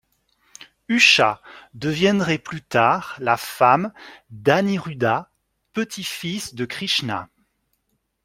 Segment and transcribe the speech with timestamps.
[0.89, 1.43] Usha
[1.75, 3.93] deviendrait plus tard la femme
[4.31, 5.29] d'Aniruddha,
[5.73, 7.29] petit-fils de Krishna.